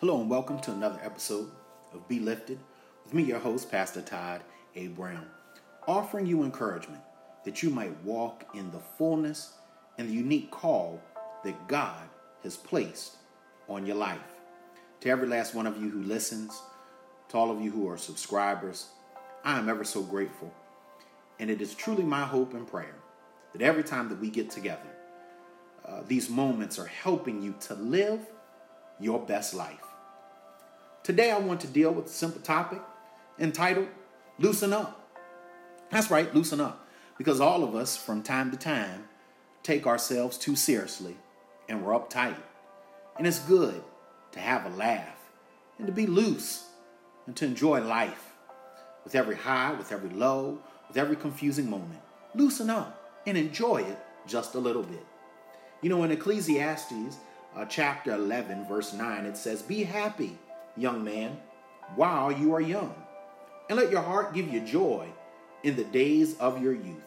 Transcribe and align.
Hello 0.00 0.18
and 0.18 0.30
welcome 0.30 0.58
to 0.60 0.70
another 0.70 0.98
episode 1.02 1.50
of 1.92 2.08
Be 2.08 2.20
Lifted 2.20 2.58
with 3.04 3.12
me, 3.12 3.22
your 3.22 3.38
host, 3.38 3.70
Pastor 3.70 4.00
Todd 4.00 4.40
A. 4.74 4.86
Brown, 4.86 5.26
offering 5.86 6.24
you 6.24 6.42
encouragement 6.42 7.02
that 7.44 7.62
you 7.62 7.68
might 7.68 8.02
walk 8.02 8.46
in 8.54 8.70
the 8.70 8.80
fullness 8.96 9.52
and 9.98 10.08
the 10.08 10.14
unique 10.14 10.50
call 10.50 11.02
that 11.44 11.68
God 11.68 12.08
has 12.42 12.56
placed 12.56 13.18
on 13.68 13.84
your 13.84 13.96
life. 13.96 14.18
To 15.00 15.10
every 15.10 15.28
last 15.28 15.54
one 15.54 15.66
of 15.66 15.76
you 15.76 15.90
who 15.90 16.02
listens, 16.02 16.62
to 17.28 17.36
all 17.36 17.50
of 17.50 17.60
you 17.60 17.70
who 17.70 17.86
are 17.86 17.98
subscribers, 17.98 18.86
I 19.44 19.58
am 19.58 19.68
ever 19.68 19.84
so 19.84 20.02
grateful. 20.02 20.50
And 21.38 21.50
it 21.50 21.60
is 21.60 21.74
truly 21.74 22.04
my 22.04 22.22
hope 22.22 22.54
and 22.54 22.66
prayer 22.66 22.96
that 23.52 23.60
every 23.60 23.84
time 23.84 24.08
that 24.08 24.18
we 24.18 24.30
get 24.30 24.48
together, 24.48 24.80
uh, 25.86 26.00
these 26.08 26.30
moments 26.30 26.78
are 26.78 26.86
helping 26.86 27.42
you 27.42 27.54
to 27.60 27.74
live 27.74 28.26
your 28.98 29.18
best 29.18 29.52
life. 29.52 29.89
Today, 31.10 31.32
I 31.32 31.38
want 31.40 31.60
to 31.62 31.66
deal 31.66 31.90
with 31.90 32.06
a 32.06 32.08
simple 32.08 32.40
topic 32.40 32.80
entitled 33.36 33.88
Loosen 34.38 34.72
Up. 34.72 35.10
That's 35.90 36.08
right, 36.08 36.32
loosen 36.32 36.60
up. 36.60 36.86
Because 37.18 37.40
all 37.40 37.64
of 37.64 37.74
us, 37.74 37.96
from 37.96 38.22
time 38.22 38.52
to 38.52 38.56
time, 38.56 39.08
take 39.64 39.88
ourselves 39.88 40.38
too 40.38 40.54
seriously 40.54 41.16
and 41.68 41.84
we're 41.84 41.98
uptight. 41.98 42.36
And 43.18 43.26
it's 43.26 43.40
good 43.40 43.82
to 44.30 44.38
have 44.38 44.64
a 44.66 44.76
laugh 44.76 45.18
and 45.78 45.88
to 45.88 45.92
be 45.92 46.06
loose 46.06 46.68
and 47.26 47.34
to 47.38 47.44
enjoy 47.44 47.82
life 47.82 48.30
with 49.02 49.16
every 49.16 49.34
high, 49.34 49.72
with 49.72 49.90
every 49.90 50.10
low, 50.10 50.60
with 50.86 50.96
every 50.96 51.16
confusing 51.16 51.68
moment. 51.68 52.02
Loosen 52.36 52.70
up 52.70 53.20
and 53.26 53.36
enjoy 53.36 53.78
it 53.78 53.98
just 54.28 54.54
a 54.54 54.60
little 54.60 54.84
bit. 54.84 55.04
You 55.82 55.90
know, 55.90 56.04
in 56.04 56.12
Ecclesiastes 56.12 57.16
uh, 57.56 57.64
chapter 57.64 58.12
11, 58.12 58.68
verse 58.68 58.92
9, 58.92 59.26
it 59.26 59.36
says, 59.36 59.60
Be 59.60 59.82
happy, 59.82 60.38
young 60.80 61.04
man, 61.04 61.38
while 61.94 62.32
you 62.32 62.54
are 62.54 62.60
young, 62.60 62.94
and 63.68 63.78
let 63.78 63.90
your 63.90 64.02
heart 64.02 64.34
give 64.34 64.52
you 64.52 64.60
joy 64.60 65.06
in 65.62 65.76
the 65.76 65.84
days 65.84 66.38
of 66.38 66.62
your 66.62 66.72
youth. 66.72 67.06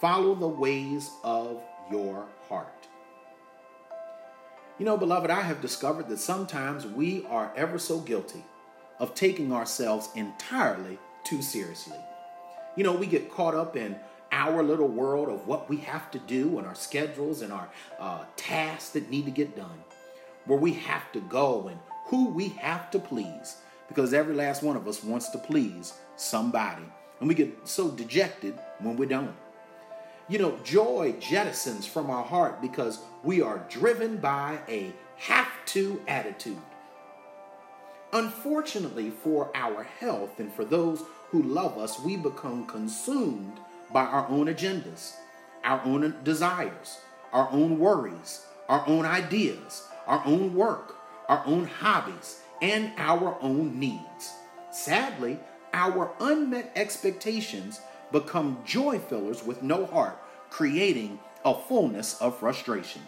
Follow 0.00 0.34
the 0.34 0.48
ways 0.48 1.10
of 1.22 1.62
your 1.90 2.26
heart. 2.48 2.86
You 4.78 4.84
know, 4.84 4.96
beloved, 4.96 5.30
I 5.30 5.40
have 5.40 5.60
discovered 5.60 6.08
that 6.08 6.18
sometimes 6.18 6.86
we 6.86 7.26
are 7.26 7.52
ever 7.56 7.78
so 7.78 7.98
guilty 7.98 8.44
of 9.00 9.14
taking 9.14 9.52
ourselves 9.52 10.08
entirely 10.14 10.98
too 11.24 11.42
seriously. 11.42 11.98
You 12.76 12.84
know, 12.84 12.94
we 12.94 13.06
get 13.06 13.30
caught 13.30 13.54
up 13.54 13.76
in 13.76 13.96
our 14.30 14.62
little 14.62 14.88
world 14.88 15.28
of 15.28 15.46
what 15.46 15.68
we 15.68 15.78
have 15.78 16.10
to 16.12 16.18
do 16.20 16.58
and 16.58 16.66
our 16.66 16.74
schedules 16.74 17.42
and 17.42 17.52
our 17.52 17.68
uh, 17.98 18.24
tasks 18.36 18.90
that 18.90 19.10
need 19.10 19.24
to 19.24 19.30
get 19.32 19.56
done, 19.56 19.82
where 20.44 20.58
we 20.58 20.74
have 20.74 21.10
to 21.12 21.20
go 21.20 21.68
and 21.68 21.78
who 22.08 22.30
we 22.30 22.48
have 22.48 22.90
to 22.90 22.98
please, 22.98 23.58
because 23.86 24.12
every 24.12 24.34
last 24.34 24.62
one 24.62 24.76
of 24.76 24.88
us 24.88 25.04
wants 25.04 25.28
to 25.30 25.38
please 25.38 25.94
somebody. 26.16 26.84
And 27.20 27.28
we 27.28 27.34
get 27.34 27.68
so 27.68 27.90
dejected 27.90 28.58
when 28.80 28.96
we 28.96 29.06
don't. 29.06 29.34
You 30.28 30.38
know, 30.38 30.58
joy 30.62 31.14
jettisons 31.20 31.86
from 31.86 32.10
our 32.10 32.24
heart 32.24 32.60
because 32.60 32.98
we 33.22 33.40
are 33.40 33.64
driven 33.70 34.18
by 34.18 34.58
a 34.68 34.92
have 35.16 35.50
to 35.66 36.00
attitude. 36.06 36.58
Unfortunately, 38.12 39.10
for 39.10 39.50
our 39.54 39.82
health 39.82 40.38
and 40.38 40.52
for 40.52 40.64
those 40.64 41.02
who 41.30 41.42
love 41.42 41.76
us, 41.76 42.00
we 42.00 42.16
become 42.16 42.66
consumed 42.66 43.58
by 43.92 44.04
our 44.04 44.26
own 44.28 44.46
agendas, 44.46 45.14
our 45.64 45.82
own 45.84 46.14
desires, 46.24 46.98
our 47.32 47.50
own 47.50 47.78
worries, 47.78 48.46
our 48.68 48.86
own 48.86 49.04
ideas, 49.04 49.86
our 50.06 50.22
own 50.24 50.54
work, 50.54 50.97
our 51.28 51.42
own 51.46 51.66
hobbies, 51.66 52.40
and 52.60 52.92
our 52.96 53.36
own 53.40 53.78
needs. 53.78 54.32
Sadly, 54.70 55.38
our 55.72 56.12
unmet 56.20 56.72
expectations 56.74 57.80
become 58.10 58.58
joy 58.64 58.98
fillers 58.98 59.44
with 59.44 59.62
no 59.62 59.86
heart, 59.86 60.18
creating 60.50 61.18
a 61.44 61.54
fullness 61.54 62.20
of 62.20 62.38
frustration. 62.38 63.02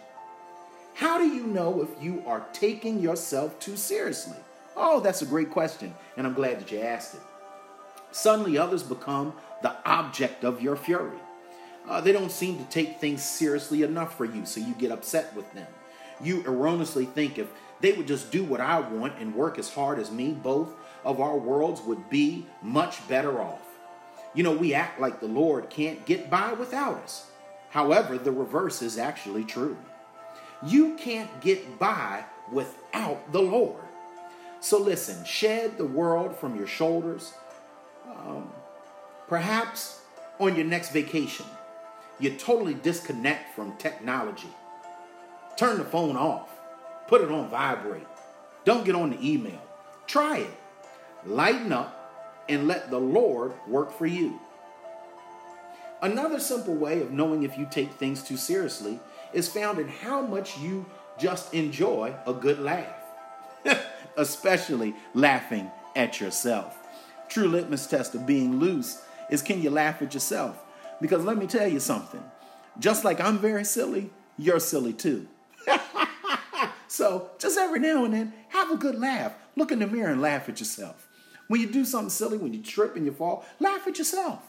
How 0.93 1.17
do 1.17 1.27
you 1.27 1.47
know 1.47 1.81
if 1.81 2.03
you 2.03 2.23
are 2.25 2.45
taking 2.53 2.99
yourself 2.99 3.59
too 3.59 3.75
seriously? 3.75 4.37
Oh, 4.75 4.99
that's 4.99 5.21
a 5.21 5.25
great 5.25 5.49
question, 5.49 5.93
and 6.15 6.27
I'm 6.27 6.33
glad 6.33 6.59
that 6.59 6.71
you 6.71 6.79
asked 6.79 7.15
it. 7.15 7.21
Suddenly, 8.11 8.57
others 8.57 8.83
become 8.83 9.33
the 9.61 9.75
object 9.85 10.43
of 10.43 10.61
your 10.61 10.75
fury. 10.75 11.17
Uh, 11.87 12.01
they 12.01 12.11
don't 12.11 12.31
seem 12.31 12.57
to 12.57 12.63
take 12.65 12.99
things 12.99 13.23
seriously 13.23 13.83
enough 13.83 14.15
for 14.15 14.25
you, 14.25 14.45
so 14.45 14.59
you 14.59 14.73
get 14.75 14.91
upset 14.91 15.35
with 15.35 15.51
them. 15.53 15.67
You 16.23 16.43
erroneously 16.45 17.05
think 17.05 17.39
if 17.39 17.47
they 17.81 17.93
would 17.93 18.07
just 18.07 18.31
do 18.31 18.43
what 18.43 18.61
I 18.61 18.79
want 18.79 19.19
and 19.19 19.35
work 19.35 19.59
as 19.59 19.73
hard 19.73 19.99
as 19.99 20.11
me, 20.11 20.31
both 20.31 20.73
of 21.03 21.19
our 21.19 21.37
worlds 21.37 21.81
would 21.81 22.09
be 22.09 22.45
much 22.61 23.07
better 23.07 23.41
off. 23.41 23.67
You 24.33 24.43
know, 24.43 24.53
we 24.53 24.73
act 24.73 25.01
like 25.01 25.19
the 25.19 25.27
Lord 25.27 25.69
can't 25.69 26.05
get 26.05 26.29
by 26.29 26.53
without 26.53 26.97
us. 27.03 27.29
However, 27.69 28.17
the 28.17 28.31
reverse 28.31 28.81
is 28.81 28.97
actually 28.97 29.43
true. 29.43 29.77
You 30.63 30.95
can't 30.95 31.41
get 31.41 31.79
by 31.79 32.23
without 32.51 33.31
the 33.31 33.41
Lord. 33.41 33.83
So 34.59 34.77
listen, 34.77 35.25
shed 35.25 35.77
the 35.77 35.85
world 35.85 36.35
from 36.35 36.55
your 36.55 36.67
shoulders. 36.67 37.33
Um, 38.07 38.49
perhaps 39.27 40.01
on 40.39 40.55
your 40.55 40.65
next 40.65 40.91
vacation, 40.91 41.45
you 42.19 42.31
totally 42.31 42.75
disconnect 42.75 43.55
from 43.55 43.75
technology. 43.77 44.49
Turn 45.57 45.77
the 45.77 45.83
phone 45.83 46.15
off, 46.15 46.49
put 47.11 47.19
it 47.19 47.29
on 47.29 47.49
vibrate. 47.49 48.07
Don't 48.63 48.85
get 48.85 48.95
on 48.95 49.09
the 49.09 49.19
email. 49.21 49.61
Try 50.07 50.37
it. 50.37 50.57
Lighten 51.25 51.73
up 51.73 52.45
and 52.47 52.69
let 52.69 52.89
the 52.89 52.99
Lord 52.99 53.51
work 53.67 53.91
for 53.91 54.05
you. 54.05 54.39
Another 56.01 56.39
simple 56.39 56.73
way 56.73 57.01
of 57.01 57.11
knowing 57.11 57.43
if 57.43 57.57
you 57.57 57.67
take 57.69 57.91
things 57.91 58.23
too 58.23 58.37
seriously 58.37 58.97
is 59.33 59.49
found 59.49 59.77
in 59.77 59.89
how 59.89 60.21
much 60.21 60.57
you 60.59 60.85
just 61.19 61.53
enjoy 61.53 62.15
a 62.25 62.31
good 62.31 62.59
laugh, 62.59 63.03
especially 64.15 64.95
laughing 65.13 65.69
at 65.97 66.21
yourself. 66.21 66.77
True 67.27 67.49
litmus 67.49 67.87
test 67.87 68.15
of 68.15 68.25
being 68.25 68.57
loose 68.57 69.03
is 69.29 69.41
can 69.41 69.61
you 69.61 69.69
laugh 69.69 70.01
at 70.01 70.13
yourself? 70.13 70.63
Because 71.01 71.25
let 71.25 71.37
me 71.37 71.45
tell 71.45 71.67
you 71.67 71.81
something. 71.81 72.23
Just 72.79 73.03
like 73.03 73.19
I'm 73.19 73.37
very 73.37 73.65
silly, 73.65 74.11
you're 74.37 74.61
silly 74.61 74.93
too. 74.93 75.27
So 76.91 77.29
just 77.39 77.57
every 77.57 77.79
now 77.79 78.03
and 78.03 78.13
then, 78.13 78.33
have 78.49 78.69
a 78.69 78.75
good 78.75 78.99
laugh. 78.99 79.33
Look 79.55 79.71
in 79.71 79.79
the 79.79 79.87
mirror 79.87 80.11
and 80.11 80.21
laugh 80.21 80.49
at 80.49 80.59
yourself. 80.59 81.07
When 81.47 81.61
you 81.61 81.67
do 81.67 81.85
something 81.85 82.09
silly, 82.09 82.37
when 82.37 82.53
you 82.53 82.61
trip 82.61 82.97
and 82.97 83.05
you 83.05 83.13
fall, 83.13 83.45
laugh 83.61 83.87
at 83.87 83.97
yourself 83.97 84.43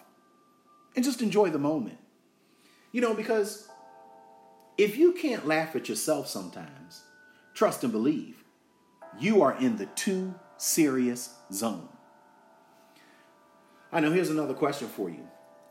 and 0.96 1.04
just 1.04 1.22
enjoy 1.22 1.50
the 1.50 1.60
moment. 1.60 1.98
You 2.90 3.00
know, 3.00 3.14
because 3.14 3.68
if 4.76 4.96
you 4.96 5.12
can't 5.12 5.46
laugh 5.46 5.76
at 5.76 5.88
yourself 5.88 6.26
sometimes, 6.26 7.02
trust 7.54 7.84
and 7.84 7.92
believe, 7.92 8.42
you 9.20 9.40
are 9.42 9.56
in 9.58 9.76
the 9.76 9.86
too 9.86 10.34
serious 10.56 11.36
zone. 11.52 11.88
I 13.92 14.00
know 14.00 14.10
here's 14.10 14.30
another 14.30 14.54
question 14.54 14.88
for 14.88 15.08
you. 15.08 15.28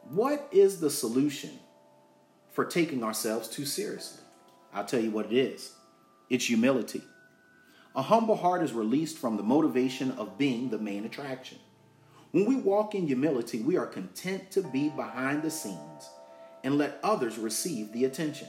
What 0.09 0.47
is 0.53 0.79
the 0.79 0.89
solution 0.89 1.51
for 2.49 2.63
taking 2.63 3.03
ourselves 3.03 3.49
too 3.49 3.65
seriously? 3.65 4.23
I'll 4.73 4.85
tell 4.85 5.01
you 5.01 5.11
what 5.11 5.25
it 5.25 5.33
is 5.33 5.73
it's 6.31 6.45
humility. 6.45 7.01
A 7.93 8.01
humble 8.01 8.37
heart 8.37 8.63
is 8.63 8.71
released 8.71 9.17
from 9.17 9.35
the 9.35 9.43
motivation 9.43 10.11
of 10.11 10.37
being 10.37 10.69
the 10.69 10.77
main 10.77 11.03
attraction. 11.03 11.59
When 12.31 12.45
we 12.45 12.55
walk 12.55 12.95
in 12.95 13.05
humility, 13.05 13.59
we 13.59 13.75
are 13.75 13.85
content 13.85 14.49
to 14.51 14.61
be 14.61 14.87
behind 14.87 15.43
the 15.43 15.51
scenes 15.51 16.09
and 16.63 16.77
let 16.77 17.01
others 17.03 17.37
receive 17.37 17.91
the 17.91 18.05
attention. 18.05 18.47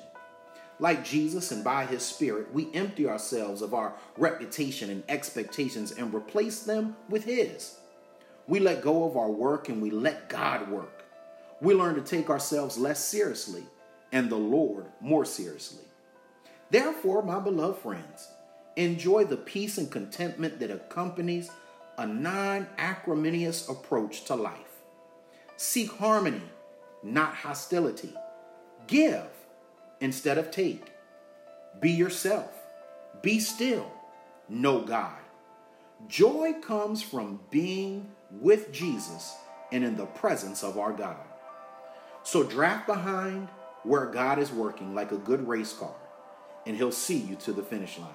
Like 0.78 1.04
Jesus 1.04 1.50
and 1.50 1.64
by 1.64 1.84
his 1.84 2.02
Spirit, 2.02 2.54
we 2.54 2.72
empty 2.72 3.08
ourselves 3.08 3.62
of 3.62 3.74
our 3.74 3.94
reputation 4.16 4.88
and 4.88 5.02
expectations 5.08 5.90
and 5.90 6.14
replace 6.14 6.62
them 6.62 6.94
with 7.08 7.24
his. 7.24 7.78
We 8.46 8.60
let 8.60 8.82
go 8.82 9.02
of 9.02 9.16
our 9.16 9.30
work 9.30 9.68
and 9.68 9.82
we 9.82 9.90
let 9.90 10.28
God 10.28 10.70
work. 10.70 11.04
We 11.60 11.74
learn 11.74 11.96
to 11.96 12.00
take 12.00 12.30
ourselves 12.30 12.78
less 12.78 13.04
seriously 13.04 13.64
and 14.12 14.30
the 14.30 14.36
Lord 14.36 14.86
more 15.00 15.24
seriously. 15.24 15.82
Therefore, 16.72 17.22
my 17.22 17.38
beloved 17.38 17.78
friends, 17.78 18.28
Enjoy 18.76 19.24
the 19.24 19.36
peace 19.36 19.76
and 19.76 19.90
contentment 19.90 20.58
that 20.60 20.70
accompanies 20.70 21.50
a 21.98 22.06
non 22.06 22.66
acrimonious 22.78 23.68
approach 23.68 24.24
to 24.24 24.34
life. 24.34 24.80
Seek 25.56 25.90
harmony, 25.92 26.42
not 27.02 27.34
hostility. 27.34 28.14
Give 28.86 29.26
instead 30.00 30.38
of 30.38 30.50
take. 30.50 30.90
Be 31.80 31.90
yourself. 31.90 32.50
Be 33.20 33.40
still. 33.40 33.92
Know 34.48 34.80
God. 34.80 35.18
Joy 36.08 36.54
comes 36.62 37.02
from 37.02 37.40
being 37.50 38.10
with 38.30 38.72
Jesus 38.72 39.34
and 39.70 39.84
in 39.84 39.96
the 39.96 40.06
presence 40.06 40.64
of 40.64 40.78
our 40.78 40.92
God. 40.92 41.24
So 42.22 42.42
draft 42.42 42.86
behind 42.86 43.48
where 43.82 44.06
God 44.06 44.38
is 44.38 44.50
working 44.50 44.94
like 44.94 45.12
a 45.12 45.18
good 45.18 45.46
race 45.46 45.72
car, 45.74 45.94
and 46.66 46.76
He'll 46.76 46.92
see 46.92 47.18
you 47.18 47.36
to 47.36 47.52
the 47.52 47.62
finish 47.62 47.98
line. 47.98 48.10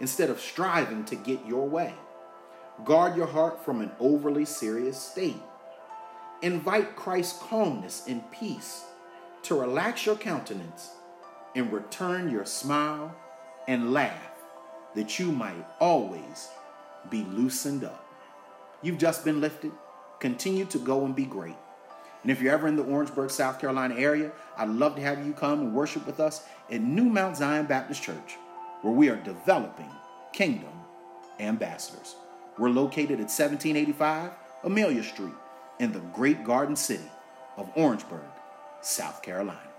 instead 0.00 0.30
of 0.30 0.40
striving 0.40 1.04
to 1.04 1.14
get 1.16 1.44
your 1.46 1.68
way. 1.68 1.94
Guard 2.84 3.16
your 3.16 3.26
heart 3.26 3.64
from 3.64 3.80
an 3.82 3.90
overly 4.00 4.44
serious 4.46 4.98
state. 5.00 5.36
Invite 6.42 6.96
Christ's 6.96 7.38
calmness 7.42 8.04
and 8.08 8.28
peace 8.32 8.84
to 9.42 9.54
relax 9.54 10.06
your 10.06 10.16
countenance 10.16 10.90
and 11.54 11.72
return 11.72 12.30
your 12.30 12.46
smile 12.46 13.14
and 13.68 13.92
laugh 13.92 14.30
that 14.94 15.18
you 15.18 15.30
might 15.32 15.66
always 15.80 16.48
be 17.10 17.24
loosened 17.24 17.84
up. 17.84 18.06
You've 18.82 18.98
just 18.98 19.24
been 19.24 19.40
lifted. 19.40 19.72
Continue 20.20 20.64
to 20.66 20.78
go 20.78 21.04
and 21.04 21.14
be 21.14 21.26
great. 21.26 21.56
And 22.22 22.30
if 22.30 22.40
you're 22.40 22.52
ever 22.52 22.68
in 22.68 22.76
the 22.76 22.84
Orangeburg, 22.84 23.30
South 23.30 23.58
Carolina 23.58 23.94
area, 23.96 24.32
I'd 24.56 24.68
love 24.68 24.94
to 24.96 25.02
have 25.02 25.24
you 25.24 25.32
come 25.32 25.60
and 25.60 25.74
worship 25.74 26.06
with 26.06 26.20
us 26.20 26.44
at 26.70 26.80
New 26.80 27.04
Mount 27.04 27.36
Zion 27.36 27.66
Baptist 27.66 28.02
Church, 28.02 28.36
where 28.82 28.92
we 28.92 29.08
are 29.08 29.16
developing 29.16 29.90
kingdom 30.32 30.72
ambassadors. 31.38 32.16
We're 32.58 32.68
located 32.68 33.20
at 33.20 33.30
1785 33.30 34.32
Amelia 34.64 35.02
Street 35.02 35.34
in 35.78 35.92
the 35.92 36.00
great 36.00 36.44
garden 36.44 36.76
city 36.76 37.10
of 37.56 37.70
Orangeburg, 37.74 38.20
South 38.82 39.22
Carolina. 39.22 39.69